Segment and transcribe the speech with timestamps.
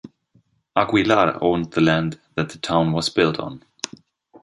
[0.75, 3.61] Aguilar owned the land that the town was built on.